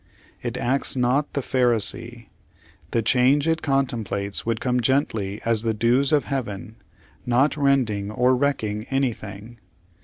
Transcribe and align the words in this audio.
It 0.41 0.57
acts 0.57 0.95
not 0.95 1.33
the 1.33 1.41
Pharisee. 1.41 2.25
The 2.89 3.03
changre 3.03 3.45
it 3.53 3.61
contemplates 3.61 4.47
would 4.47 4.59
come 4.59 4.79
gently 4.81 5.39
as 5.45 5.61
the 5.61 5.75
dews 5.75 6.11
of 6.11 6.23
Heaven, 6.23 6.77
not 7.23 7.55
rending 7.55 8.09
or 8.09 8.35
wrecking 8.35 8.87
anything. 8.89 9.59